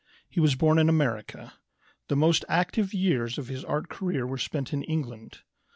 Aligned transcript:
He 0.27 0.39
was 0.39 0.55
born 0.55 0.79
in 0.79 0.89
America. 0.89 1.53
The 2.07 2.15
most 2.15 2.43
active 2.49 2.91
years 2.91 3.37
of 3.37 3.49
his 3.49 3.63
art 3.63 3.87
career 3.87 4.25
were 4.25 4.39
spent 4.39 4.73
in 4.73 4.81
England. 4.81 5.41